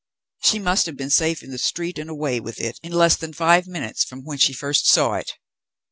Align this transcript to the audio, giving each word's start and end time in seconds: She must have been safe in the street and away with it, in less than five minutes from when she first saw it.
She 0.43 0.57
must 0.57 0.87
have 0.87 0.97
been 0.97 1.11
safe 1.11 1.43
in 1.43 1.51
the 1.51 1.59
street 1.59 1.99
and 1.99 2.09
away 2.09 2.39
with 2.39 2.59
it, 2.59 2.79
in 2.81 2.91
less 2.91 3.15
than 3.15 3.33
five 3.33 3.67
minutes 3.67 4.03
from 4.03 4.23
when 4.23 4.39
she 4.39 4.51
first 4.51 4.87
saw 4.87 5.13
it. 5.13 5.33